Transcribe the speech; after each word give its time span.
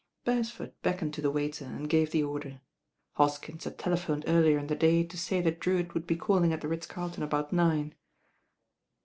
Beresford 0.25 0.73
beckoned 0.81 1.13
to 1.13 1.21
the 1.21 1.29
waiter 1.29 1.63
and 1.63 1.87
gave 1.87 2.09
the 2.09 2.23
or 2.23 2.39
der. 2.39 2.61
Hoskins 3.17 3.65
had 3.65 3.77
telephoned 3.77 4.23
earlier 4.25 4.57
in 4.57 4.65
the 4.65 4.75
day 4.75 5.03
to 5.03 5.15
say 5.15 5.41
that 5.41 5.59
Drewitt 5.59 5.93
would 5.93 6.07
be 6.07 6.15
calling 6.15 6.51
at 6.51 6.61
the 6.61 6.67
Ritz 6.67 6.87
Carlton 6.87 7.21
about 7.21 7.53
nine. 7.53 7.93